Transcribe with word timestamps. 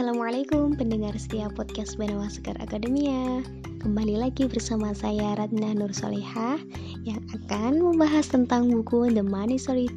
Assalamualaikum 0.00 0.80
pendengar 0.80 1.12
setia 1.20 1.52
podcast 1.52 2.00
Benawa 2.00 2.24
Sekar 2.32 2.56
Akademia. 2.56 3.44
Kembali 3.84 4.16
lagi 4.16 4.48
bersama 4.48 4.96
saya 4.96 5.36
Ratna 5.36 5.76
Nur 5.76 5.92
Solehah 5.92 6.56
Yang 7.04 7.20
akan 7.36 7.84
membahas 7.84 8.32
tentang 8.32 8.72
buku 8.72 9.12
The 9.12 9.20
Money 9.20 9.60
Story 9.60 9.92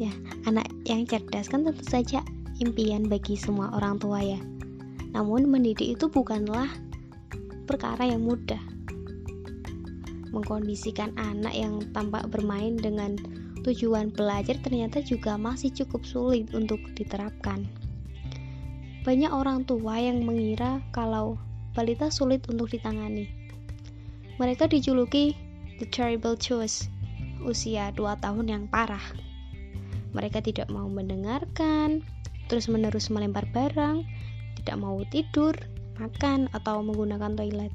Ya, 0.00 0.08
anak 0.48 0.72
yang 0.88 1.04
cerdas 1.04 1.52
kan 1.52 1.68
tentu 1.68 1.84
saja 1.84 2.24
impian 2.64 3.12
bagi 3.12 3.36
semua 3.36 3.76
orang 3.76 4.00
tua 4.00 4.24
ya. 4.24 4.40
Namun 5.12 5.52
mendidik 5.52 6.00
itu 6.00 6.08
bukanlah 6.08 6.72
perkara 7.68 8.08
yang 8.08 8.24
mudah. 8.24 8.64
Mengkondisikan 10.32 11.12
anak 11.20 11.52
yang 11.52 11.84
tampak 11.92 12.24
bermain 12.32 12.80
dengan 12.80 13.20
tujuan 13.68 14.08
belajar 14.16 14.56
ternyata 14.64 15.04
juga 15.04 15.36
masih 15.36 15.76
cukup 15.76 16.08
sulit 16.08 16.48
untuk 16.56 16.80
diterapkan 16.96 17.68
banyak 19.06 19.30
orang 19.30 19.62
tua 19.62 20.02
yang 20.02 20.26
mengira 20.26 20.82
kalau 20.90 21.38
balita 21.78 22.10
sulit 22.10 22.42
untuk 22.50 22.74
ditangani. 22.74 23.30
Mereka 24.38 24.66
dijuluki 24.66 25.34
The 25.78 25.86
Terrible 25.86 26.34
Choice, 26.34 26.90
usia 27.46 27.94
2 27.94 28.18
tahun 28.18 28.46
yang 28.50 28.64
parah. 28.66 29.02
Mereka 30.10 30.42
tidak 30.42 30.66
mau 30.74 30.90
mendengarkan, 30.90 32.02
terus-menerus 32.50 33.10
melempar 33.14 33.46
barang, 33.54 34.02
tidak 34.58 34.76
mau 34.78 34.98
tidur, 35.10 35.54
makan, 36.02 36.50
atau 36.50 36.82
menggunakan 36.82 37.38
toilet. 37.38 37.70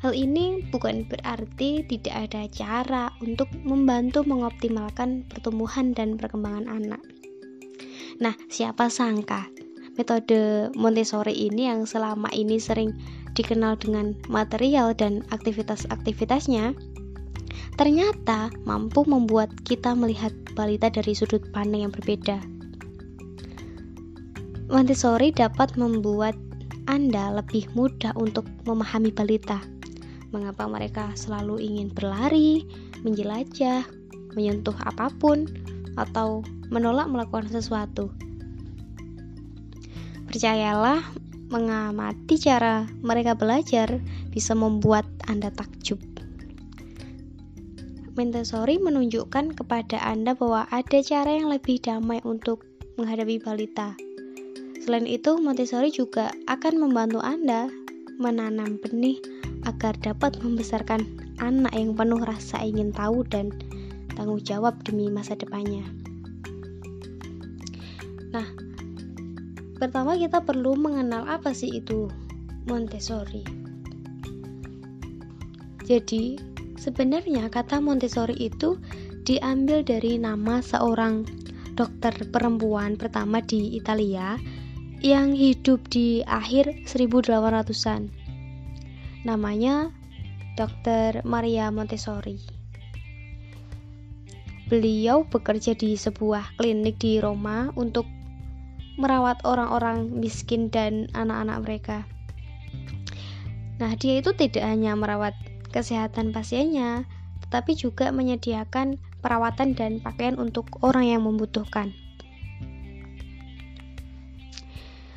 Hal 0.00 0.18
ini 0.18 0.66
bukan 0.72 1.06
berarti 1.06 1.86
tidak 1.86 2.26
ada 2.26 2.42
cara 2.50 3.04
untuk 3.22 3.46
membantu 3.62 4.26
mengoptimalkan 4.26 5.28
pertumbuhan 5.30 5.94
dan 5.94 6.18
perkembangan 6.18 6.66
anak. 6.66 7.02
Nah, 8.18 8.34
siapa 8.50 8.90
sangka 8.90 9.61
Metode 9.92 10.72
Montessori 10.72 11.36
ini 11.36 11.68
yang 11.68 11.84
selama 11.84 12.32
ini 12.32 12.56
sering 12.56 12.96
dikenal 13.36 13.76
dengan 13.76 14.16
material 14.32 14.96
dan 14.96 15.20
aktivitas-aktivitasnya, 15.28 16.72
ternyata 17.76 18.48
mampu 18.64 19.04
membuat 19.04 19.52
kita 19.68 19.92
melihat 19.92 20.32
balita 20.56 20.88
dari 20.88 21.12
sudut 21.12 21.44
pandang 21.52 21.88
yang 21.88 21.92
berbeda. 21.92 22.40
Montessori 24.72 25.28
dapat 25.28 25.76
membuat 25.76 26.32
Anda 26.88 27.36
lebih 27.36 27.68
mudah 27.76 28.16
untuk 28.16 28.48
memahami 28.64 29.12
balita. 29.12 29.60
Mengapa 30.32 30.64
mereka 30.64 31.12
selalu 31.12 31.60
ingin 31.60 31.92
berlari, 31.92 32.64
menjelajah, 33.04 33.84
menyentuh 34.32 34.74
apa 34.88 35.12
pun, 35.20 35.44
atau 36.00 36.40
menolak 36.72 37.12
melakukan 37.12 37.52
sesuatu. 37.52 38.08
Percayalah, 40.32 41.04
mengamati 41.52 42.40
cara 42.40 42.88
mereka 43.04 43.36
belajar 43.36 44.00
bisa 44.32 44.56
membuat 44.56 45.04
Anda 45.28 45.52
takjub. 45.52 46.00
Montessori 48.16 48.80
menunjukkan 48.80 49.52
kepada 49.52 50.00
Anda 50.00 50.32
bahwa 50.32 50.64
ada 50.72 51.04
cara 51.04 51.36
yang 51.36 51.52
lebih 51.52 51.84
damai 51.84 52.24
untuk 52.24 52.64
menghadapi 52.96 53.44
balita. 53.44 53.92
Selain 54.80 55.04
itu, 55.04 55.36
Montessori 55.36 55.92
juga 55.92 56.32
akan 56.48 56.80
membantu 56.80 57.20
Anda 57.20 57.68
menanam 58.16 58.80
benih 58.80 59.20
agar 59.68 59.92
dapat 60.00 60.40
membesarkan 60.40 61.04
anak 61.44 61.76
yang 61.76 61.92
penuh 61.92 62.24
rasa 62.24 62.64
ingin 62.64 62.88
tahu 62.88 63.20
dan 63.28 63.52
tanggung 64.16 64.40
jawab 64.40 64.80
demi 64.80 65.12
masa 65.12 65.36
depannya. 65.36 65.84
Nah, 68.32 68.61
Pertama 69.82 70.14
kita 70.14 70.46
perlu 70.46 70.78
mengenal 70.78 71.26
apa 71.26 71.50
sih 71.50 71.82
itu 71.82 72.06
Montessori. 72.70 73.42
Jadi, 75.82 76.38
sebenarnya 76.78 77.50
kata 77.50 77.82
Montessori 77.82 78.38
itu 78.38 78.78
diambil 79.26 79.82
dari 79.82 80.22
nama 80.22 80.62
seorang 80.62 81.26
dokter 81.74 82.14
perempuan 82.30 82.94
pertama 82.94 83.42
di 83.42 83.74
Italia 83.74 84.38
yang 85.02 85.34
hidup 85.34 85.82
di 85.90 86.22
akhir 86.30 86.86
1800-an. 86.86 88.06
Namanya 89.26 89.90
Dr. 90.54 91.26
Maria 91.26 91.74
Montessori. 91.74 92.38
Beliau 94.70 95.26
bekerja 95.26 95.74
di 95.74 95.98
sebuah 95.98 96.54
klinik 96.54 97.02
di 97.02 97.18
Roma 97.18 97.74
untuk 97.74 98.21
merawat 99.00 99.40
orang-orang 99.44 100.12
miskin 100.12 100.68
dan 100.68 101.08
anak-anak 101.16 101.58
mereka. 101.64 101.98
Nah, 103.80 103.96
dia 103.98 104.20
itu 104.20 104.30
tidak 104.36 104.62
hanya 104.62 104.94
merawat 104.94 105.34
kesehatan 105.72 106.30
pasiennya, 106.30 107.08
tetapi 107.48 107.74
juga 107.74 108.12
menyediakan 108.12 109.00
perawatan 109.24 109.74
dan 109.74 109.98
pakaian 109.98 110.36
untuk 110.36 110.68
orang 110.84 111.08
yang 111.08 111.22
membutuhkan. 111.24 111.90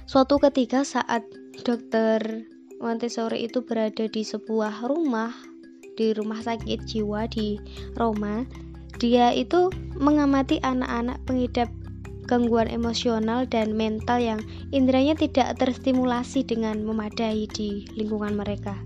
Suatu 0.06 0.40
ketika 0.40 0.88
saat 0.88 1.28
dokter 1.66 2.48
Montessori 2.80 3.48
itu 3.48 3.66
berada 3.66 4.06
di 4.06 4.22
sebuah 4.22 4.86
rumah 4.86 5.34
di 5.96 6.12
rumah 6.12 6.44
sakit 6.44 6.84
jiwa 6.86 7.26
di 7.32 7.58
Roma, 7.96 8.44
dia 9.00 9.32
itu 9.32 9.72
mengamati 9.96 10.60
anak-anak 10.60 11.24
pengidap 11.24 11.72
gangguan 12.26 12.70
emosional 12.70 13.46
dan 13.46 13.78
mental 13.78 14.18
yang 14.18 14.42
indranya 14.74 15.14
tidak 15.14 15.58
terstimulasi 15.62 16.42
dengan 16.46 16.82
memadai 16.82 17.46
di 17.54 17.86
lingkungan 17.94 18.34
mereka. 18.34 18.78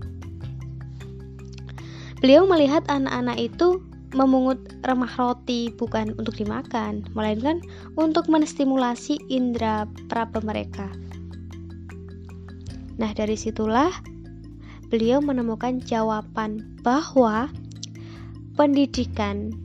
Beliau 2.20 2.44
melihat 2.44 2.84
anak-anak 2.92 3.40
itu 3.40 3.80
memungut 4.12 4.60
remah 4.84 5.10
roti 5.16 5.72
bukan 5.72 6.12
untuk 6.18 6.36
dimakan, 6.36 7.06
melainkan 7.16 7.64
untuk 7.96 8.28
menstimulasi 8.28 9.16
indera 9.32 9.88
praba 10.10 10.42
mereka. 10.44 10.90
Nah, 13.00 13.16
dari 13.16 13.38
situlah 13.38 13.88
beliau 14.92 15.24
menemukan 15.24 15.80
jawaban 15.80 16.76
bahwa 16.84 17.48
pendidikan 18.58 19.56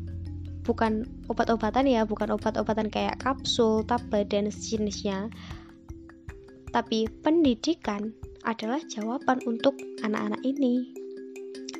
bukan 0.65 1.05
obat-obatan 1.29 1.85
ya 1.85 2.03
bukan 2.03 2.33
obat-obatan 2.33 2.89
kayak 2.89 3.21
kapsul 3.21 3.85
tablet 3.85 4.27
dan 4.27 4.49
sejenisnya. 4.49 5.29
Tapi 6.73 7.07
pendidikan 7.23 8.11
adalah 8.43 8.81
jawaban 8.91 9.39
untuk 9.47 9.77
anak-anak 10.03 10.41
ini. 10.43 10.91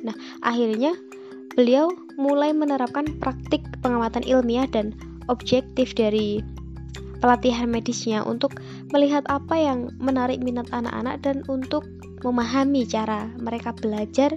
Nah 0.06 0.16
akhirnya 0.40 0.96
beliau 1.52 1.92
mulai 2.16 2.54
menerapkan 2.54 3.18
praktik 3.20 3.60
pengamatan 3.84 4.24
ilmiah 4.24 4.64
dan 4.70 4.96
objektif 5.28 5.92
dari 5.92 6.40
pelatihan 7.18 7.68
medisnya 7.68 8.22
untuk 8.22 8.60
melihat 8.94 9.24
apa 9.26 9.56
yang 9.56 9.90
menarik 9.98 10.38
minat 10.38 10.68
anak-anak 10.70 11.20
dan 11.24 11.42
untuk 11.50 11.84
memahami 12.22 12.86
cara 12.88 13.28
mereka 13.40 13.72
belajar 13.76 14.32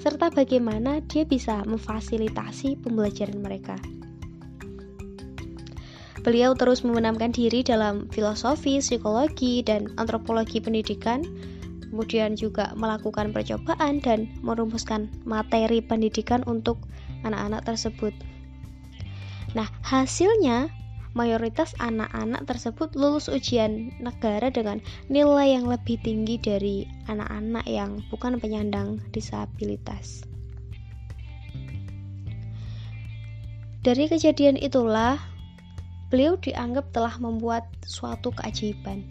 serta 0.00 0.30
bagaimana 0.30 1.02
dia 1.06 1.26
bisa 1.26 1.62
memfasilitasi 1.66 2.80
pembelajaran 2.82 3.38
mereka. 3.42 3.76
Beliau 6.24 6.56
terus 6.56 6.80
membenamkan 6.80 7.36
diri 7.36 7.60
dalam 7.60 8.08
filosofi, 8.08 8.80
psikologi, 8.80 9.60
dan 9.60 9.92
antropologi 10.00 10.56
pendidikan, 10.56 11.20
kemudian 11.84 12.32
juga 12.32 12.72
melakukan 12.80 13.28
percobaan 13.28 14.00
dan 14.00 14.32
merumuskan 14.40 15.12
materi 15.28 15.84
pendidikan 15.84 16.40
untuk 16.48 16.80
anak-anak 17.28 17.68
tersebut. 17.68 18.16
Nah, 19.52 19.68
hasilnya 19.84 20.72
mayoritas 21.14 21.72
anak-anak 21.78 22.44
tersebut 22.44 22.92
lulus 22.98 23.30
ujian 23.30 23.94
negara 24.02 24.50
dengan 24.50 24.82
nilai 25.06 25.54
yang 25.54 25.70
lebih 25.70 25.96
tinggi 26.02 26.36
dari 26.38 26.84
anak-anak 27.06 27.64
yang 27.70 28.02
bukan 28.10 28.36
penyandang 28.42 28.98
disabilitas. 29.14 30.26
Dari 33.84 34.08
kejadian 34.08 34.56
itulah, 34.58 35.20
beliau 36.08 36.40
dianggap 36.40 36.88
telah 36.90 37.14
membuat 37.20 37.68
suatu 37.84 38.32
keajaiban. 38.32 39.04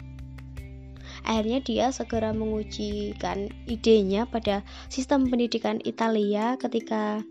Akhirnya 1.24 1.62
dia 1.64 1.86
segera 1.94 2.34
mengujikan 2.34 3.48
idenya 3.70 4.28
pada 4.28 4.60
sistem 4.92 5.30
pendidikan 5.30 5.80
Italia 5.86 6.58
ketika 6.60 7.24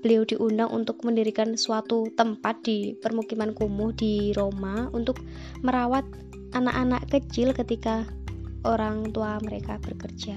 beliau 0.00 0.24
diundang 0.28 0.70
untuk 0.72 1.00
mendirikan 1.04 1.56
suatu 1.56 2.08
tempat 2.14 2.62
di 2.64 2.94
permukiman 2.98 3.52
kumuh 3.56 3.92
di 3.96 4.32
Roma 4.36 4.88
untuk 4.92 5.20
merawat 5.64 6.04
anak-anak 6.52 7.08
kecil 7.10 7.52
ketika 7.52 8.06
orang 8.66 9.14
tua 9.14 9.38
mereka 9.40 9.78
bekerja. 9.80 10.36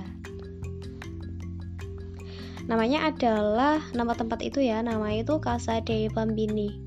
Namanya 2.70 3.10
adalah 3.10 3.82
nama 3.98 4.14
tempat 4.14 4.46
itu 4.46 4.62
ya, 4.62 4.86
nama 4.86 5.10
itu 5.10 5.42
Casa 5.42 5.82
dei 5.82 6.06
Bambini. 6.06 6.78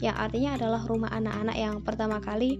Yang 0.00 0.16
artinya 0.16 0.56
adalah 0.56 0.80
rumah 0.88 1.12
anak-anak 1.12 1.56
yang 1.60 1.84
pertama 1.84 2.24
kali 2.24 2.56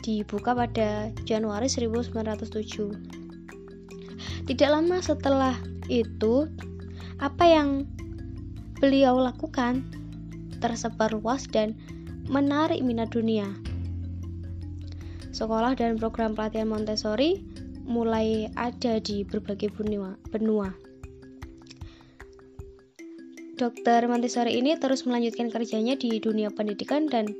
dibuka 0.00 0.56
pada 0.56 1.12
Januari 1.28 1.68
1907. 1.68 4.48
Tidak 4.48 4.68
lama 4.72 5.04
setelah 5.04 5.52
itu, 5.92 6.48
apa 7.20 7.44
yang 7.44 7.84
beliau 8.82 9.14
lakukan 9.22 9.86
tersebar 10.58 11.14
luas 11.14 11.46
dan 11.46 11.78
menarik 12.26 12.82
minat 12.82 13.14
dunia. 13.14 13.46
Sekolah 15.30 15.78
dan 15.78 16.02
program 16.02 16.34
pelatihan 16.34 16.66
Montessori 16.66 17.46
mulai 17.86 18.50
ada 18.58 18.98
di 18.98 19.22
berbagai 19.22 19.70
benua. 19.78 20.18
benua. 20.34 20.74
Dokter 23.54 24.02
Montessori 24.10 24.58
ini 24.58 24.74
terus 24.74 25.06
melanjutkan 25.06 25.46
kerjanya 25.46 25.94
di 25.94 26.18
dunia 26.18 26.50
pendidikan 26.50 27.06
dan 27.06 27.30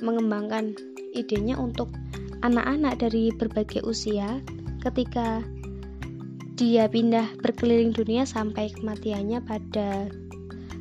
mengembangkan 0.00 0.72
idenya 1.12 1.60
untuk 1.60 1.92
anak-anak 2.40 2.96
dari 2.96 3.28
berbagai 3.36 3.84
usia 3.84 4.40
ketika 4.80 5.44
dia 6.56 6.88
pindah 6.88 7.36
berkeliling 7.44 7.92
dunia 7.92 8.24
sampai 8.24 8.72
kematiannya 8.72 9.44
pada 9.44 10.08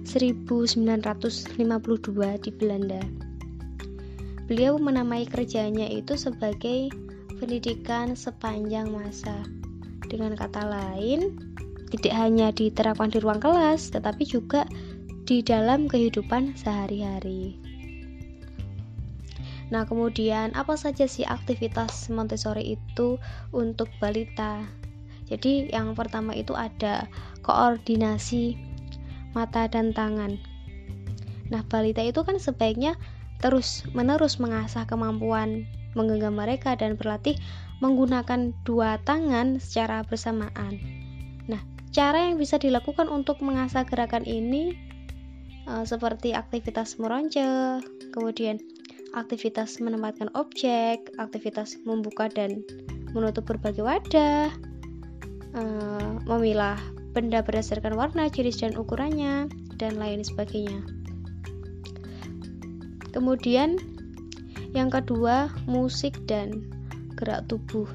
1952 0.05 1.57
di 2.39 2.51
Belanda. 2.53 3.01
Beliau 4.45 4.77
menamai 4.77 5.25
kerjanya 5.25 5.89
itu 5.89 6.13
sebagai 6.13 6.93
pendidikan 7.41 8.13
sepanjang 8.13 8.93
masa. 8.93 9.41
Dengan 10.05 10.37
kata 10.37 10.61
lain, 10.61 11.33
tidak 11.89 12.13
hanya 12.13 12.53
diterapkan 12.53 13.09
di 13.09 13.17
ruang 13.17 13.41
kelas, 13.41 13.89
tetapi 13.89 14.21
juga 14.21 14.69
di 15.25 15.41
dalam 15.41 15.89
kehidupan 15.89 16.53
sehari-hari. 16.53 17.57
Nah, 19.73 19.81
kemudian 19.89 20.53
apa 20.53 20.77
saja 20.77 21.09
sih 21.09 21.25
aktivitas 21.25 22.13
Montessori 22.13 22.77
itu 22.77 23.17
untuk 23.49 23.89
balita? 23.97 24.61
Jadi, 25.25 25.73
yang 25.73 25.97
pertama 25.97 26.37
itu 26.37 26.53
ada 26.53 27.09
koordinasi 27.41 28.64
mata 29.35 29.67
dan 29.67 29.91
tangan. 29.91 30.39
Nah, 31.51 31.61
balita 31.67 32.01
itu 32.01 32.25
kan 32.25 32.41
sebaiknya 32.41 32.97
terus-menerus 33.43 34.41
mengasah 34.41 34.87
kemampuan 34.87 35.67
menggenggam 35.93 36.35
mereka 36.35 36.73
dan 36.73 36.97
berlatih 36.97 37.37
menggunakan 37.83 38.55
dua 38.63 38.97
tangan 39.03 39.59
secara 39.59 40.01
bersamaan. 40.07 40.79
Nah, 41.45 41.59
cara 41.91 42.31
yang 42.31 42.39
bisa 42.39 42.55
dilakukan 42.55 43.11
untuk 43.11 43.43
mengasah 43.43 43.83
gerakan 43.83 44.23
ini 44.23 44.75
uh, 45.67 45.83
seperti 45.83 46.31
aktivitas 46.31 46.97
meronce, 46.97 47.83
kemudian 48.15 48.59
aktivitas 49.15 49.79
menempatkan 49.79 50.31
objek, 50.35 51.11
aktivitas 51.19 51.79
membuka 51.87 52.27
dan 52.27 52.63
menutup 53.15 53.47
berbagai 53.47 53.83
wadah, 53.83 54.51
uh, 55.55 56.19
memilah 56.27 56.79
benda 57.15 57.39
berdasarkan 57.39 57.95
warna, 57.95 58.27
jenis 58.27 58.59
dan 58.59 58.75
ukurannya, 58.75 59.47
dan 59.79 59.95
lain 59.95 60.19
sebagainya. 60.21 60.83
Kemudian 63.15 63.79
yang 64.75 64.91
kedua, 64.91 65.47
musik 65.71 66.19
dan 66.27 66.67
gerak 67.15 67.47
tubuh. 67.47 67.87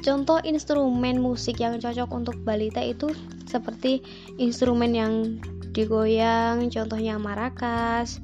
Contoh 0.00 0.38
instrumen 0.46 1.18
musik 1.18 1.58
yang 1.58 1.82
cocok 1.82 2.08
untuk 2.14 2.38
balita 2.46 2.78
itu 2.80 3.10
seperti 3.50 4.00
instrumen 4.38 4.94
yang 4.94 5.42
digoyang, 5.74 6.70
contohnya 6.70 7.18
marakas, 7.18 8.22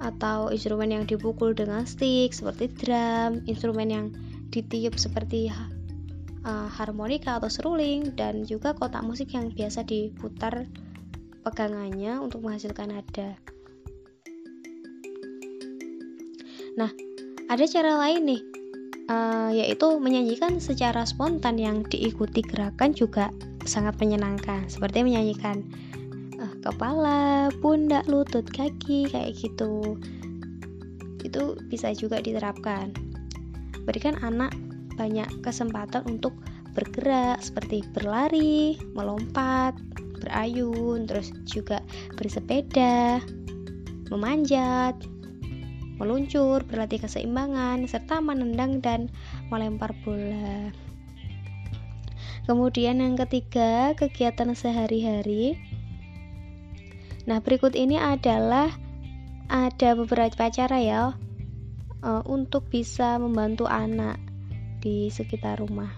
atau 0.00 0.48
instrumen 0.48 0.90
yang 0.96 1.04
dipukul 1.04 1.52
dengan 1.52 1.84
stick 1.84 2.32
seperti 2.32 2.72
drum, 2.72 3.44
instrumen 3.44 3.88
yang 3.92 4.06
ditiup 4.50 4.96
seperti 4.96 5.52
uh, 6.44 6.68
harmonika 6.68 7.40
atau 7.40 7.50
seruling 7.50 8.14
dan 8.14 8.44
juga 8.44 8.76
kotak 8.76 9.04
musik 9.04 9.32
yang 9.34 9.52
biasa 9.52 9.84
diputar 9.84 10.68
pegangannya 11.44 12.20
untuk 12.20 12.44
menghasilkan 12.44 12.92
nada. 12.92 13.36
Nah, 16.78 16.90
ada 17.50 17.64
cara 17.66 17.98
lain 17.98 18.22
nih, 18.30 18.42
uh, 19.10 19.50
yaitu 19.52 19.88
menyanyikan 19.98 20.62
secara 20.62 21.02
spontan 21.02 21.58
yang 21.58 21.82
diikuti 21.88 22.44
gerakan 22.44 22.94
juga 22.94 23.32
sangat 23.66 23.98
menyenangkan, 23.98 24.70
seperti 24.70 25.04
menyanyikan 25.04 25.66
kepala, 26.60 27.48
pundak, 27.64 28.04
lutut, 28.06 28.44
kaki 28.52 29.08
kayak 29.08 29.32
gitu. 29.36 29.96
Itu 31.24 31.56
bisa 31.68 31.92
juga 31.96 32.20
diterapkan. 32.20 32.92
Berikan 33.88 34.20
anak 34.20 34.52
banyak 35.00 35.40
kesempatan 35.40 36.04
untuk 36.04 36.36
bergerak 36.76 37.40
seperti 37.40 37.80
berlari, 37.96 38.76
melompat, 38.92 39.72
berayun, 40.20 41.08
terus 41.08 41.32
juga 41.48 41.80
bersepeda, 42.20 43.24
memanjat, 44.12 45.00
meluncur, 45.96 46.60
berlatih 46.68 47.00
keseimbangan, 47.00 47.88
serta 47.88 48.20
menendang 48.20 48.84
dan 48.84 49.08
melempar 49.48 49.96
bola. 50.04 50.68
Kemudian 52.44 53.00
yang 53.00 53.16
ketiga, 53.16 53.96
kegiatan 53.96 54.52
sehari-hari 54.52 55.56
Nah, 57.28 57.38
berikut 57.44 57.76
ini 57.76 58.00
adalah 58.00 58.72
ada 59.46 59.94
beberapa 59.98 60.48
cara 60.50 60.78
ya 60.80 61.02
uh, 62.02 62.22
untuk 62.24 62.66
bisa 62.70 63.18
membantu 63.20 63.68
anak 63.68 64.29
di 64.80 65.12
sekitar 65.12 65.60
rumah. 65.60 65.92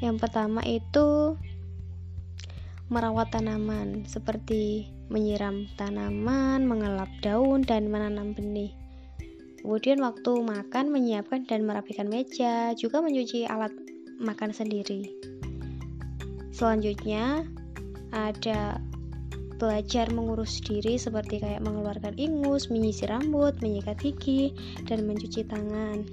Yang 0.00 0.16
pertama 0.28 0.64
itu 0.64 1.36
merawat 2.88 3.32
tanaman 3.32 4.04
seperti 4.08 4.88
menyiram 5.10 5.66
tanaman, 5.74 6.64
mengelap 6.64 7.10
daun 7.20 7.66
dan 7.66 7.90
menanam 7.90 8.32
benih. 8.32 8.72
Kemudian 9.60 10.00
waktu 10.00 10.40
makan 10.40 10.88
menyiapkan 10.88 11.44
dan 11.44 11.68
merapikan 11.68 12.08
meja, 12.08 12.72
juga 12.72 13.04
mencuci 13.04 13.44
alat 13.44 13.74
makan 14.16 14.56
sendiri. 14.56 15.12
Selanjutnya 16.48 17.44
ada 18.10 18.80
belajar 19.60 20.08
mengurus 20.08 20.64
diri 20.64 20.96
seperti 20.96 21.44
kayak 21.44 21.60
mengeluarkan 21.60 22.16
ingus, 22.16 22.72
menyisir 22.72 23.12
rambut, 23.12 23.52
menyikat 23.60 24.00
gigi, 24.00 24.56
dan 24.88 25.04
mencuci 25.04 25.44
tangan. 25.44 26.08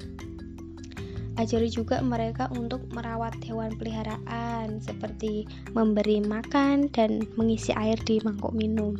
Ajari 1.37 1.69
juga 1.69 2.01
mereka 2.01 2.49
untuk 2.57 2.89
merawat 2.89 3.37
hewan 3.45 3.77
peliharaan 3.77 4.81
seperti 4.81 5.45
memberi 5.77 6.17
makan 6.25 6.89
dan 6.89 7.21
mengisi 7.37 7.69
air 7.77 7.97
di 8.09 8.17
mangkuk 8.25 8.57
minum. 8.57 8.97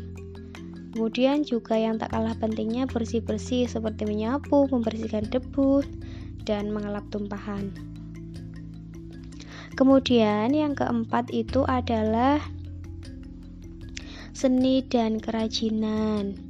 Kemudian 0.94 1.42
juga 1.46 1.78
yang 1.78 1.98
tak 1.98 2.14
kalah 2.14 2.38
pentingnya 2.38 2.86
bersih-bersih 2.86 3.66
seperti 3.66 4.06
menyapu, 4.06 4.70
membersihkan 4.70 5.30
debu, 5.30 5.82
dan 6.46 6.70
mengelap 6.74 7.06
tumpahan. 7.10 7.74
Kemudian 9.78 10.54
yang 10.58 10.74
keempat 10.74 11.30
itu 11.30 11.62
adalah 11.70 12.42
seni 14.34 14.82
dan 14.86 15.22
kerajinan. 15.22 16.47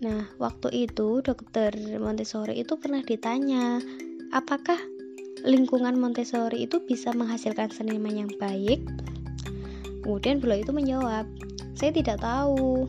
Nah, 0.00 0.24
waktu 0.40 0.88
itu 0.88 1.20
dokter 1.20 1.76
Montessori 2.00 2.56
itu 2.56 2.80
pernah 2.80 3.04
ditanya, 3.04 3.84
apakah 4.32 4.80
lingkungan 5.44 6.00
Montessori 6.00 6.64
itu 6.64 6.80
bisa 6.88 7.12
menghasilkan 7.12 7.68
seniman 7.68 8.24
yang 8.24 8.32
baik? 8.40 8.80
Kemudian 10.00 10.40
beliau 10.40 10.64
itu 10.64 10.72
menjawab, 10.72 11.28
saya 11.76 11.92
tidak 11.92 12.24
tahu. 12.24 12.88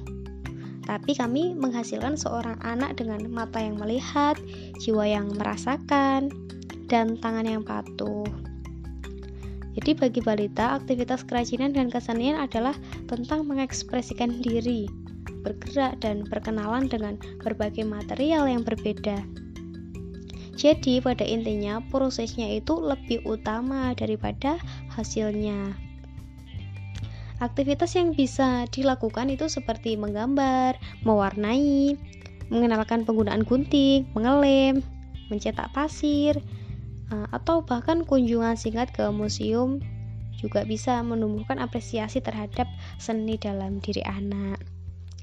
Tapi 0.88 1.12
kami 1.12 1.52
menghasilkan 1.52 2.16
seorang 2.16 2.56
anak 2.64 2.96
dengan 2.96 3.28
mata 3.28 3.60
yang 3.60 3.76
melihat, 3.76 4.40
jiwa 4.80 5.04
yang 5.04 5.36
merasakan, 5.36 6.32
dan 6.88 7.20
tangan 7.20 7.44
yang 7.44 7.64
patuh. 7.68 8.24
Jadi 9.76 10.00
bagi 10.00 10.24
balita, 10.24 10.80
aktivitas 10.80 11.28
kerajinan 11.28 11.76
dan 11.76 11.92
kesenian 11.92 12.40
adalah 12.40 12.76
tentang 13.12 13.48
mengekspresikan 13.48 14.40
diri, 14.44 14.88
bergerak 15.42 16.00
dan 16.02 16.24
berkenalan 16.26 16.88
dengan 16.88 17.18
berbagai 17.42 17.84
material 17.84 18.48
yang 18.48 18.64
berbeda. 18.64 19.22
Jadi 20.56 21.02
pada 21.02 21.26
intinya 21.26 21.82
prosesnya 21.90 22.46
itu 22.48 22.78
lebih 22.78 23.26
utama 23.26 23.98
daripada 23.98 24.62
hasilnya. 24.94 25.74
Aktivitas 27.42 27.98
yang 27.98 28.14
bisa 28.14 28.70
dilakukan 28.70 29.34
itu 29.34 29.50
seperti 29.50 29.98
menggambar, 29.98 30.78
mewarnai, 31.02 31.98
mengenalkan 32.54 33.02
penggunaan 33.02 33.42
gunting, 33.42 34.06
mengelem, 34.14 34.86
mencetak 35.34 35.74
pasir, 35.74 36.38
Eh, 37.12 37.28
atau 37.36 37.60
bahkan 37.68 38.08
kunjungan 38.08 38.56
singkat 38.56 38.96
ke 38.96 39.04
museum 39.12 39.84
juga 40.40 40.64
bisa 40.64 41.04
menumbuhkan 41.04 41.60
apresiasi 41.60 42.24
terhadap 42.24 42.66
seni 42.96 43.36
dalam 43.36 43.84
diri 43.84 44.00
anak. 44.08 44.64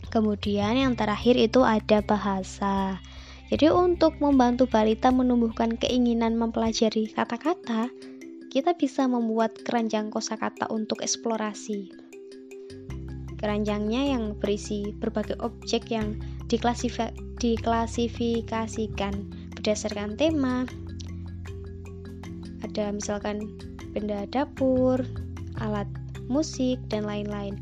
Kemudian 0.08 0.76
yang 0.76 0.96
terakhir 0.96 1.36
itu 1.36 1.64
ada 1.64 2.00
bahasa. 2.00 3.00
Jadi 3.48 3.70
untuk 3.72 4.20
membantu 4.20 4.66
balita 4.68 5.10
menumbuhkan 5.12 5.76
keinginan 5.76 6.36
mempelajari 6.36 7.06
kata-kata, 7.12 7.88
kita 8.48 8.72
bisa 8.76 9.04
membuat 9.04 9.52
keranjang 9.64 10.08
kosakata 10.08 10.68
untuk 10.72 11.04
eksplorasi. 11.04 11.92
Keranjangnya 13.38 14.16
yang 14.16 14.34
berisi 14.36 14.92
berbagai 14.96 15.36
objek 15.40 15.90
yang 15.92 16.16
diklasifikasikan 16.48 19.14
berdasarkan 19.56 20.16
tema. 20.16 20.64
Ada 22.64 22.92
misalkan 22.96 23.52
benda 23.92 24.24
dapur, 24.32 25.04
alat 25.60 25.86
musik, 26.26 26.80
dan 26.92 27.04
lain-lain. 27.06 27.56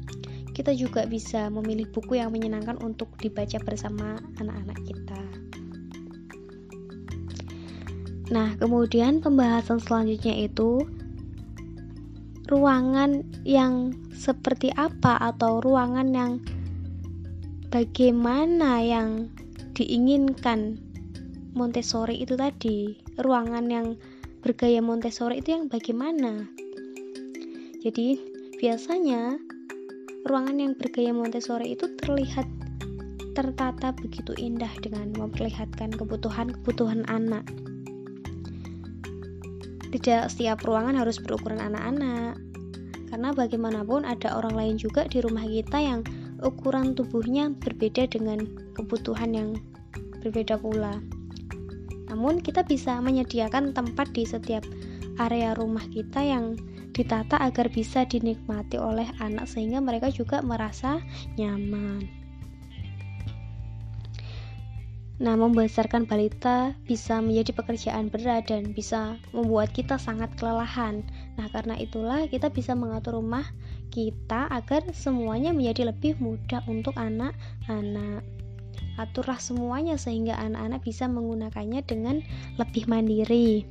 Kita 0.56 0.72
juga 0.72 1.04
bisa 1.04 1.52
memilih 1.52 1.84
buku 1.92 2.16
yang 2.16 2.32
menyenangkan 2.32 2.80
untuk 2.80 3.12
dibaca 3.20 3.60
bersama 3.60 4.16
anak-anak 4.40 4.78
kita. 4.88 5.20
Nah, 8.32 8.56
kemudian 8.56 9.20
pembahasan 9.20 9.84
selanjutnya 9.84 10.48
itu 10.48 10.80
ruangan 12.48 13.20
yang 13.44 13.92
seperti 14.16 14.72
apa 14.72 15.20
atau 15.20 15.60
ruangan 15.60 16.08
yang 16.16 16.32
bagaimana 17.68 18.80
yang 18.80 19.28
diinginkan 19.76 20.80
Montessori 21.52 22.16
itu 22.24 22.32
tadi. 22.32 22.96
Ruangan 23.20 23.68
yang 23.68 24.00
bergaya 24.40 24.80
Montessori 24.80 25.44
itu 25.44 25.52
yang 25.52 25.68
bagaimana? 25.68 26.48
Jadi, 27.84 28.16
biasanya 28.56 29.36
ruangan 30.26 30.58
yang 30.58 30.72
bergaya 30.74 31.14
Montessori 31.14 31.78
itu 31.78 31.86
terlihat 32.02 32.46
tertata 33.38 33.94
begitu 33.94 34.34
indah 34.34 34.70
dengan 34.82 35.14
memperlihatkan 35.14 35.94
kebutuhan-kebutuhan 35.94 37.06
anak. 37.06 37.46
Tidak 39.94 40.26
setiap 40.26 40.66
ruangan 40.66 40.98
harus 40.98 41.22
berukuran 41.22 41.62
anak-anak 41.62 42.36
karena 43.06 43.30
bagaimanapun 43.32 44.02
ada 44.02 44.34
orang 44.34 44.58
lain 44.58 44.76
juga 44.76 45.06
di 45.06 45.22
rumah 45.22 45.46
kita 45.46 45.78
yang 45.78 46.00
ukuran 46.42 46.92
tubuhnya 46.92 47.54
berbeda 47.54 48.10
dengan 48.10 48.44
kebutuhan 48.74 49.30
yang 49.32 49.48
berbeda 50.20 50.58
pula. 50.58 50.98
Namun 52.10 52.42
kita 52.42 52.66
bisa 52.66 52.98
menyediakan 52.98 53.72
tempat 53.72 54.10
di 54.10 54.26
setiap 54.26 54.66
area 55.22 55.54
rumah 55.54 55.86
kita 55.88 56.20
yang 56.20 56.58
ditata 56.96 57.36
agar 57.36 57.68
bisa 57.68 58.08
dinikmati 58.08 58.80
oleh 58.80 59.04
anak 59.20 59.44
sehingga 59.44 59.84
mereka 59.84 60.08
juga 60.08 60.40
merasa 60.40 61.04
nyaman 61.36 62.26
Nah, 65.16 65.32
membesarkan 65.32 66.04
balita 66.04 66.76
bisa 66.84 67.24
menjadi 67.24 67.56
pekerjaan 67.56 68.12
berat 68.12 68.52
dan 68.52 68.76
bisa 68.76 69.16
membuat 69.32 69.72
kita 69.72 69.96
sangat 69.96 70.28
kelelahan. 70.36 71.00
Nah, 71.40 71.48
karena 71.48 71.72
itulah 71.80 72.28
kita 72.28 72.52
bisa 72.52 72.76
mengatur 72.76 73.16
rumah 73.16 73.48
kita 73.88 74.44
agar 74.52 74.84
semuanya 74.92 75.56
menjadi 75.56 75.88
lebih 75.88 76.20
mudah 76.20 76.60
untuk 76.68 76.92
anak-anak. 77.00 78.20
Aturlah 79.00 79.40
semuanya 79.40 79.96
sehingga 79.96 80.36
anak-anak 80.36 80.84
bisa 80.84 81.08
menggunakannya 81.08 81.80
dengan 81.88 82.20
lebih 82.60 82.84
mandiri. 82.84 83.64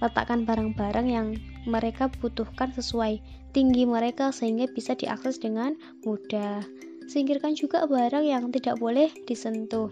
Letakkan 0.00 0.48
barang-barang 0.48 1.08
yang 1.08 1.36
mereka 1.68 2.10
butuhkan 2.20 2.74
sesuai 2.74 3.22
tinggi 3.52 3.84
mereka 3.84 4.32
sehingga 4.34 4.66
bisa 4.70 4.96
diakses 4.96 5.38
dengan 5.38 5.76
mudah. 6.02 6.64
Singkirkan 7.10 7.58
juga 7.58 7.84
barang 7.84 8.24
yang 8.24 8.48
tidak 8.54 8.78
boleh 8.78 9.10
disentuh 9.26 9.90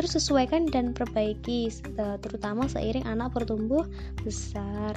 terus 0.00 0.16
sesuaikan 0.16 0.64
dan 0.70 0.96
perbaiki 0.96 1.68
eh, 1.68 2.16
terutama 2.24 2.64
seiring 2.70 3.04
anak 3.04 3.34
bertumbuh 3.36 3.84
besar 4.24 4.96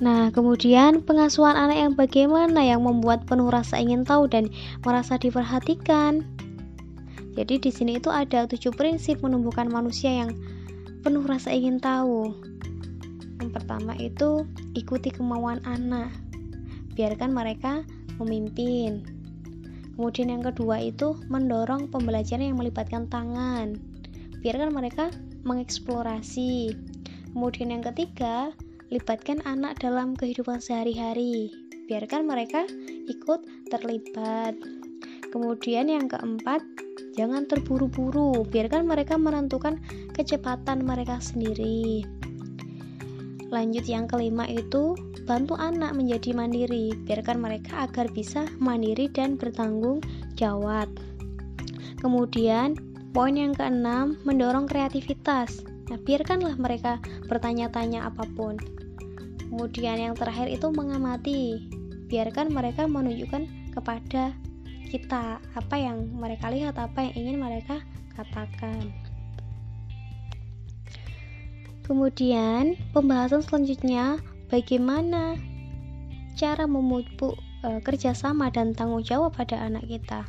Nah, 0.00 0.32
kemudian 0.32 1.04
pengasuhan 1.04 1.60
anak 1.60 1.76
yang 1.76 1.92
bagaimana 1.92 2.64
yang 2.64 2.80
membuat 2.80 3.28
penuh 3.28 3.52
rasa 3.52 3.76
ingin 3.76 4.00
tahu 4.08 4.32
dan 4.32 4.48
merasa 4.80 5.20
diperhatikan. 5.20 6.24
Jadi 7.36 7.60
di 7.60 7.68
sini 7.68 8.00
itu 8.00 8.08
ada 8.08 8.48
tujuh 8.48 8.72
prinsip 8.72 9.20
menumbuhkan 9.20 9.68
manusia 9.68 10.24
yang 10.24 10.32
penuh 11.00 11.24
rasa 11.24 11.52
ingin 11.52 11.80
tahu. 11.80 12.36
Yang 13.40 13.50
pertama 13.56 13.96
itu 13.96 14.44
ikuti 14.76 15.08
kemauan 15.08 15.64
anak. 15.64 16.12
Biarkan 16.92 17.32
mereka 17.32 17.80
memimpin. 18.20 19.00
Kemudian 19.96 20.32
yang 20.32 20.44
kedua 20.44 20.80
itu 20.80 21.16
mendorong 21.32 21.88
pembelajaran 21.88 22.52
yang 22.52 22.60
melibatkan 22.60 23.08
tangan. 23.08 23.80
Biarkan 24.40 24.72
mereka 24.72 25.12
mengeksplorasi. 25.44 26.76
Kemudian 27.32 27.72
yang 27.72 27.84
ketiga, 27.84 28.52
libatkan 28.92 29.40
anak 29.48 29.80
dalam 29.80 30.12
kehidupan 30.16 30.60
sehari-hari. 30.60 31.52
Biarkan 31.88 32.28
mereka 32.28 32.64
ikut 33.08 33.40
terlibat. 33.72 34.56
Kemudian 35.30 35.88
yang 35.88 36.10
keempat, 36.10 36.60
jangan 37.14 37.46
terburu-buru. 37.46 38.46
Biarkan 38.46 38.86
mereka 38.86 39.18
menentukan 39.18 39.78
kecepatan 40.14 40.82
mereka 40.84 41.18
sendiri. 41.18 42.06
Lanjut 43.50 43.82
yang 43.90 44.06
kelima 44.06 44.46
itu 44.46 44.94
bantu 45.26 45.58
anak 45.58 45.94
menjadi 45.98 46.30
mandiri, 46.34 46.94
biarkan 47.06 47.42
mereka 47.42 47.86
agar 47.86 48.06
bisa 48.10 48.46
mandiri 48.62 49.10
dan 49.10 49.34
bertanggung 49.34 49.98
jawab. 50.38 50.86
Kemudian, 51.98 52.78
poin 53.10 53.34
yang 53.34 53.54
keenam, 53.54 54.14
mendorong 54.22 54.70
kreativitas. 54.70 55.66
Nah, 55.90 55.98
biarkanlah 55.98 56.54
mereka 56.58 57.02
bertanya-tanya 57.26 58.06
apa 58.06 58.22
pun. 58.38 58.54
Kemudian 59.50 59.98
yang 59.98 60.14
terakhir 60.14 60.46
itu 60.46 60.70
mengamati. 60.70 61.66
Biarkan 62.06 62.54
mereka 62.54 62.86
menunjukkan 62.86 63.74
kepada 63.74 64.34
kita 64.90 65.38
apa 65.38 65.76
yang 65.78 66.10
mereka 66.18 66.50
lihat, 66.50 66.74
apa 66.74 67.06
yang 67.06 67.14
ingin 67.14 67.38
mereka 67.38 67.78
katakan. 68.18 68.90
Kemudian, 71.86 72.74
pembahasan 72.94 73.42
selanjutnya 73.46 74.18
bagaimana 74.50 75.38
cara 76.34 76.66
memupuk 76.66 77.38
e, 77.62 77.82
kerjasama 77.82 78.50
dan 78.50 78.74
tanggung 78.74 79.02
jawab 79.02 79.34
pada 79.34 79.58
anak 79.58 79.86
kita. 79.86 80.26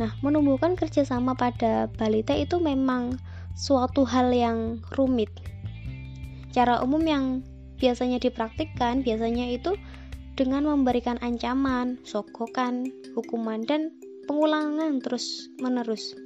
Nah, 0.00 0.12
menumbuhkan 0.24 0.76
kerjasama 0.76 1.36
pada 1.36 1.92
balita 1.96 2.32
itu 2.32 2.56
memang 2.56 3.20
suatu 3.52 4.08
hal 4.08 4.32
yang 4.32 4.80
rumit. 4.96 5.28
Cara 6.56 6.80
umum 6.80 7.04
yang 7.04 7.24
biasanya 7.76 8.22
dipraktikkan 8.22 9.02
biasanya 9.02 9.50
itu 9.50 9.76
dengan 10.34 10.64
memberikan 10.64 11.20
ancaman, 11.20 12.00
sogokan, 12.02 12.88
hukuman, 13.12 13.62
dan 13.64 13.92
pengulangan 14.24 15.02
terus-menerus. 15.04 16.16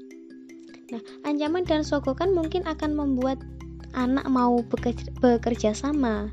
Nah, 0.94 1.02
ancaman 1.26 1.66
dan 1.66 1.82
sogokan 1.82 2.30
mungkin 2.30 2.62
akan 2.62 2.94
membuat 2.94 3.42
anak 3.98 4.28
mau 4.30 4.62
bekerja, 4.62 5.10
bekerja 5.18 5.70
sama, 5.74 6.30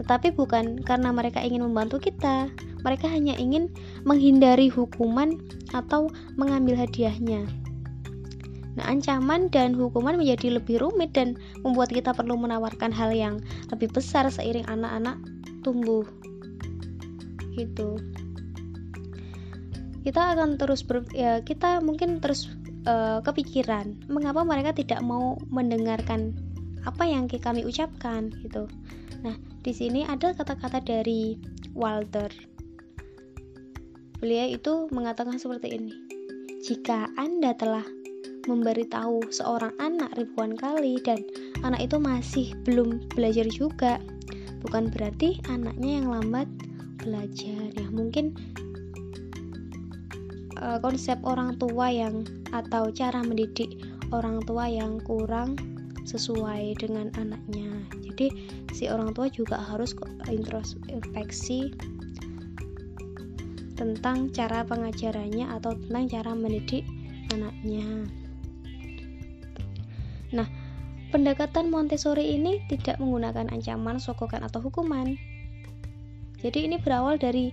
tetapi 0.00 0.32
bukan 0.32 0.80
karena 0.80 1.12
mereka 1.12 1.44
ingin 1.44 1.66
membantu 1.66 2.00
kita. 2.00 2.48
Mereka 2.80 3.12
hanya 3.12 3.36
ingin 3.36 3.68
menghindari 4.08 4.72
hukuman 4.72 5.36
atau 5.76 6.08
mengambil 6.40 6.80
hadiahnya. 6.80 7.44
Nah, 8.80 8.88
ancaman 8.88 9.52
dan 9.52 9.76
hukuman 9.76 10.16
menjadi 10.16 10.56
lebih 10.56 10.80
rumit 10.80 11.12
dan 11.12 11.36
membuat 11.60 11.92
kita 11.92 12.16
perlu 12.16 12.40
menawarkan 12.40 12.88
hal 12.88 13.12
yang 13.12 13.36
lebih 13.68 13.92
besar 13.92 14.24
seiring 14.32 14.64
anak-anak 14.64 15.20
tumbuh. 15.60 16.08
Gitu. 17.54 17.98
Kita 20.00 20.32
akan 20.32 20.56
terus 20.56 20.80
ber, 20.80 21.04
ya, 21.12 21.44
kita 21.44 21.84
mungkin 21.84 22.24
terus 22.24 22.48
uh, 22.88 23.20
kepikiran 23.20 24.08
mengapa 24.08 24.44
mereka 24.46 24.72
tidak 24.72 25.04
mau 25.04 25.36
mendengarkan 25.52 26.32
apa 26.88 27.04
yang 27.04 27.28
kami 27.28 27.64
ucapkan 27.68 28.32
gitu. 28.40 28.64
Nah, 29.20 29.36
di 29.60 29.72
sini 29.76 30.08
ada 30.08 30.32
kata-kata 30.32 30.80
dari 30.80 31.36
Walter. 31.76 32.32
Beliau 34.20 34.52
itu 34.52 34.88
mengatakan 34.92 35.36
seperti 35.36 35.76
ini. 35.76 35.92
Jika 36.64 37.08
Anda 37.16 37.56
telah 37.56 37.84
memberitahu 38.48 39.32
seorang 39.32 39.76
anak 39.80 40.16
ribuan 40.16 40.56
kali 40.56 41.00
dan 41.04 41.20
anak 41.64 41.88
itu 41.88 41.96
masih 42.00 42.52
belum 42.64 43.04
belajar 43.12 43.48
juga, 43.48 44.00
bukan 44.64 44.88
berarti 44.92 45.40
anaknya 45.48 46.00
yang 46.00 46.08
lambat 46.08 46.48
belajar. 47.10 47.74
Ya, 47.74 47.86
mungkin 47.90 48.38
uh, 50.62 50.78
konsep 50.78 51.18
orang 51.26 51.58
tua 51.58 51.90
yang 51.90 52.22
atau 52.54 52.94
cara 52.94 53.20
mendidik 53.26 53.82
orang 54.14 54.38
tua 54.46 54.70
yang 54.70 55.02
kurang 55.02 55.58
sesuai 56.06 56.78
dengan 56.78 57.10
anaknya 57.18 57.70
jadi 58.20 58.36
si 58.76 58.84
orang 58.92 59.16
tua 59.16 59.32
juga 59.32 59.56
harus 59.56 59.96
introspeksi 60.28 61.72
tentang 63.80 64.28
cara 64.28 64.60
pengajarannya 64.60 65.48
atau 65.48 65.72
tentang 65.72 66.04
cara 66.04 66.36
mendidik 66.36 66.84
anaknya. 67.32 68.04
Nah, 70.36 70.44
pendekatan 71.08 71.72
Montessori 71.72 72.36
ini 72.36 72.60
tidak 72.68 73.00
menggunakan 73.00 73.48
ancaman, 73.48 73.96
sokokan, 73.96 74.44
atau 74.44 74.60
hukuman. 74.68 75.16
Jadi 76.40 76.68
ini 76.68 76.76
berawal 76.80 77.20
dari 77.20 77.52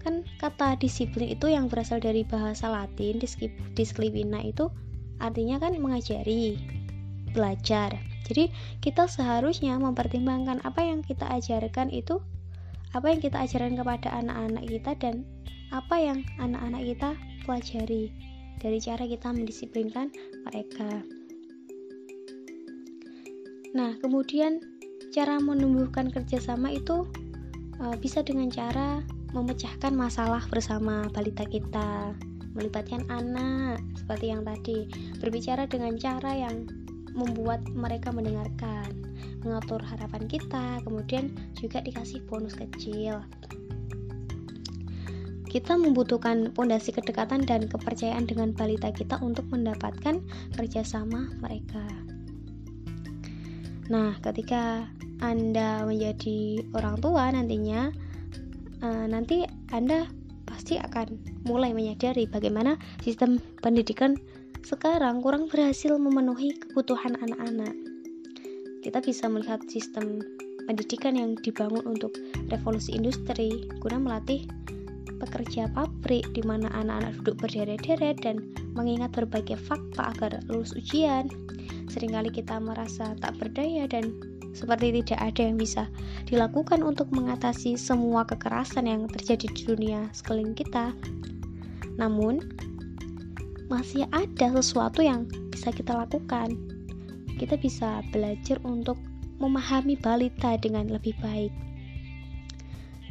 kan 0.00 0.24
kata 0.40 0.80
disiplin 0.80 1.28
itu 1.28 1.52
yang 1.52 1.68
berasal 1.68 2.00
dari 2.00 2.24
bahasa 2.24 2.72
Latin 2.72 3.20
disciplina 3.76 4.40
itu 4.40 4.72
artinya 5.20 5.60
kan 5.60 5.76
mengajari, 5.76 6.56
belajar. 7.36 7.92
Jadi 8.24 8.48
kita 8.80 9.04
seharusnya 9.10 9.76
mempertimbangkan 9.76 10.64
apa 10.64 10.80
yang 10.80 11.04
kita 11.04 11.28
ajarkan 11.28 11.92
itu 11.92 12.22
apa 12.96 13.06
yang 13.12 13.20
kita 13.22 13.44
ajarkan 13.44 13.78
kepada 13.78 14.08
anak-anak 14.18 14.64
kita 14.66 14.92
dan 14.98 15.14
apa 15.70 15.94
yang 16.00 16.18
anak-anak 16.42 16.82
kita 16.82 17.10
pelajari 17.46 18.10
dari 18.58 18.78
cara 18.82 19.04
kita 19.06 19.28
mendisiplinkan 19.30 20.10
mereka. 20.46 21.04
Nah, 23.70 23.94
kemudian 24.02 24.58
cara 25.14 25.38
menumbuhkan 25.38 26.10
kerjasama 26.10 26.74
itu 26.74 27.06
bisa 28.00 28.20
dengan 28.20 28.52
cara 28.52 29.00
memecahkan 29.32 29.94
masalah 29.96 30.44
bersama 30.52 31.08
balita 31.14 31.46
kita, 31.48 32.12
melibatkan 32.52 33.06
anak 33.08 33.80
seperti 33.96 34.34
yang 34.34 34.42
tadi, 34.42 34.90
berbicara 35.22 35.64
dengan 35.64 35.96
cara 35.96 36.34
yang 36.34 36.66
membuat 37.14 37.62
mereka 37.72 38.12
mendengarkan, 38.14 38.90
mengatur 39.42 39.80
harapan 39.82 40.26
kita, 40.28 40.82
kemudian 40.84 41.32
juga 41.58 41.82
dikasih 41.82 42.22
bonus 42.26 42.54
kecil. 42.54 43.22
Kita 45.50 45.74
membutuhkan 45.74 46.54
fondasi 46.54 46.94
kedekatan 46.94 47.42
dan 47.42 47.66
kepercayaan 47.66 48.22
dengan 48.30 48.54
balita 48.54 48.94
kita 48.94 49.18
untuk 49.18 49.50
mendapatkan 49.50 50.22
kerjasama 50.54 51.26
mereka. 51.42 51.82
Nah, 53.90 54.14
ketika 54.22 54.86
Anda 55.20 55.84
menjadi 55.84 56.64
orang 56.72 57.00
tua 57.04 57.28
nantinya, 57.32 57.92
uh, 58.80 59.06
nanti 59.08 59.44
Anda 59.72 60.08
pasti 60.48 60.80
akan 60.80 61.16
mulai 61.46 61.70
menyadari 61.72 62.26
bagaimana 62.26 62.76
sistem 63.04 63.38
pendidikan 63.62 64.18
sekarang 64.60 65.24
kurang 65.24 65.48
berhasil 65.48 65.96
memenuhi 65.96 66.52
kebutuhan 66.58 67.16
anak-anak. 67.16 67.72
Kita 68.80 69.00
bisa 69.00 69.28
melihat 69.28 69.60
sistem 69.68 70.20
pendidikan 70.68 71.16
yang 71.16 71.36
dibangun 71.40 71.84
untuk 71.84 72.12
revolusi 72.48 72.96
industri 72.96 73.68
guna 73.80 74.00
melatih 74.00 74.44
pekerja 75.20 75.68
pabrik 75.76 76.24
di 76.32 76.40
mana 76.40 76.72
anak-anak 76.72 77.12
duduk 77.20 77.36
berderet-deret 77.44 78.16
dan 78.24 78.40
mengingat 78.72 79.12
berbagai 79.12 79.60
fakta 79.60 80.16
agar 80.16 80.40
lulus 80.48 80.72
ujian. 80.72 81.28
Seringkali 81.92 82.32
kita 82.32 82.56
merasa 82.56 83.12
tak 83.20 83.36
berdaya 83.36 83.84
dan 83.84 84.16
seperti 84.52 85.02
tidak 85.02 85.20
ada 85.32 85.42
yang 85.46 85.56
bisa 85.56 85.86
dilakukan 86.26 86.82
untuk 86.82 87.10
mengatasi 87.14 87.78
semua 87.78 88.26
kekerasan 88.26 88.86
yang 88.90 89.06
terjadi 89.06 89.46
di 89.50 89.62
dunia 89.66 90.00
sekeliling 90.10 90.54
kita. 90.58 90.94
Namun, 91.96 92.42
masih 93.70 94.06
ada 94.10 94.50
sesuatu 94.58 95.00
yang 95.00 95.30
bisa 95.54 95.70
kita 95.70 95.94
lakukan. 95.94 96.58
Kita 97.38 97.54
bisa 97.56 98.02
belajar 98.10 98.58
untuk 98.66 98.98
memahami 99.40 99.96
balita 99.96 100.58
dengan 100.60 100.90
lebih 100.90 101.16
baik. 101.22 101.54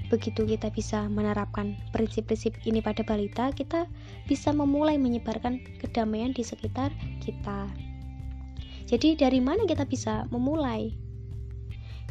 Begitu 0.10 0.42
kita 0.58 0.74
bisa 0.74 1.06
menerapkan 1.06 1.78
prinsip-prinsip 1.94 2.58
ini 2.66 2.82
pada 2.82 3.06
balita, 3.06 3.54
kita 3.54 3.86
bisa 4.26 4.50
memulai 4.50 4.98
menyebarkan 4.98 5.62
kedamaian 5.78 6.34
di 6.34 6.42
sekitar 6.42 6.90
kita. 7.22 7.70
Jadi 8.90 9.14
dari 9.14 9.38
mana 9.38 9.70
kita 9.70 9.86
bisa 9.86 10.26
memulai? 10.34 11.09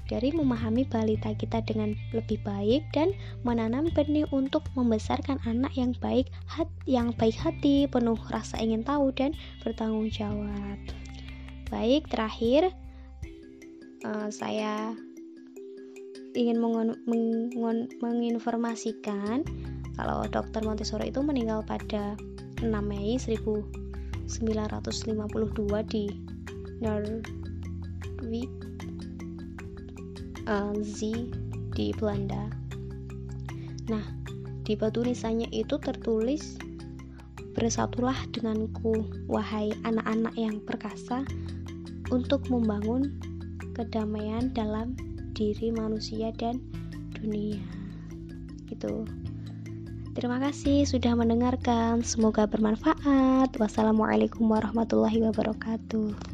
Dari 0.09 0.33
memahami 0.33 0.89
balita 0.89 1.37
kita 1.37 1.61
dengan 1.69 1.93
lebih 2.17 2.41
baik 2.41 2.81
dan 2.97 3.13
menanam 3.45 3.93
benih 3.93 4.25
untuk 4.33 4.65
membesarkan 4.73 5.37
anak 5.45 5.77
yang 5.77 5.93
baik 6.01 6.33
hati, 6.49 6.73
yang 6.89 7.13
baik 7.21 7.37
hati, 7.37 7.85
penuh 7.85 8.17
rasa 8.33 8.57
ingin 8.57 8.81
tahu 8.81 9.13
dan 9.13 9.37
bertanggung 9.61 10.09
jawab. 10.09 10.81
Baik, 11.69 12.09
terakhir 12.09 12.73
uh, 14.09 14.33
saya 14.33 14.97
ingin 16.33 16.57
menginformasikan 18.01 19.45
kalau 20.01 20.25
Dr. 20.31 20.65
Montessori 20.65 21.13
itu 21.13 21.21
meninggal 21.21 21.61
pada 21.69 22.17
6 22.65 22.71
Mei 22.81 23.21
1952 23.21 24.25
di 25.93 26.05
Norwich 26.81 28.68
uh, 30.49 30.73
Z 30.81 31.13
di 31.77 31.93
Belanda. 31.95 32.49
Nah, 33.93 34.05
di 34.65 34.73
batu 34.75 35.05
nisannya 35.05 35.53
itu 35.53 35.77
tertulis 35.79 36.59
Bersatulah 37.59 38.15
denganku, 38.31 39.03
wahai 39.27 39.75
anak-anak 39.83 40.31
yang 40.39 40.63
perkasa, 40.63 41.27
untuk 42.15 42.47
membangun 42.47 43.19
kedamaian 43.75 44.55
dalam 44.55 44.95
diri 45.35 45.75
manusia 45.75 46.31
dan 46.39 46.63
dunia. 47.19 47.59
Itu. 48.71 49.03
Terima 50.15 50.39
kasih 50.39 50.87
sudah 50.87 51.19
mendengarkan. 51.19 52.07
Semoga 52.07 52.47
bermanfaat. 52.47 53.59
Wassalamualaikum 53.59 54.47
warahmatullahi 54.47 55.19
wabarakatuh. 55.27 56.28